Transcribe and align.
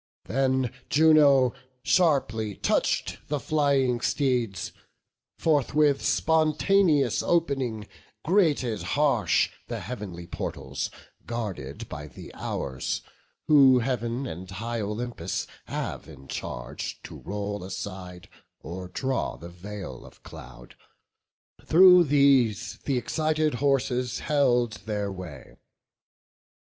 Then 0.25 0.71
Juno 0.89 1.53
sharply 1.83 2.55
touch'd 2.55 3.19
the 3.27 3.39
flying 3.39 4.01
steeds: 4.01 4.71
Forthwith 5.37 6.03
spontaneous 6.03 7.21
opening, 7.21 7.87
grated 8.25 8.81
harsh 8.81 9.49
The 9.67 9.79
heavenly 9.81 10.25
portals, 10.25 10.89
guarded 11.27 11.87
by 11.87 12.07
the 12.07 12.33
Hours, 12.33 13.03
Who 13.45 13.77
Heav'n 13.77 14.25
and 14.25 14.49
high 14.49 14.81
Olympus 14.81 15.45
have 15.65 16.07
in 16.09 16.27
charge 16.27 16.99
To 17.03 17.17
roll 17.19 17.63
aside, 17.63 18.27
or 18.63 18.87
draw 18.87 19.37
the 19.37 19.49
veil 19.49 20.03
of 20.03 20.23
cloud. 20.23 20.75
Through 21.63 22.05
these 22.05 22.79
th' 22.85 22.89
excited 22.97 23.53
horses 23.53 24.17
held 24.17 24.77
their 24.87 25.11
way. 25.11 25.57